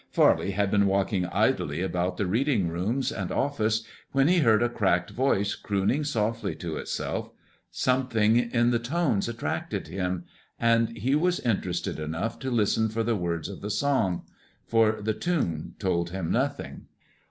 [0.09, 4.67] Farley had been walking idly about the reading rooms and office, when he heard a
[4.67, 7.29] cracked voice crooning softly to itself.
[7.69, 10.25] Something in the tones attracted him,
[10.59, 14.23] and he was interested enough to listen for the words of the song,
[14.65, 16.87] for the tune told him nothing.